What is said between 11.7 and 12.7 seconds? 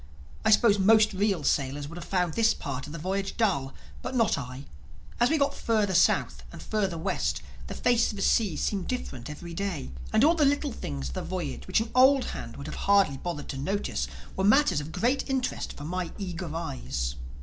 an old hand would